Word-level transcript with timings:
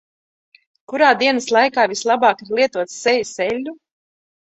Kurā 0.93 1.09
dienas 1.19 1.47
laikā 1.55 1.85
vislabāk 1.91 2.41
ir 2.45 2.49
lietot 2.61 2.93
sejas 2.95 3.35
eļļu? 3.47 3.75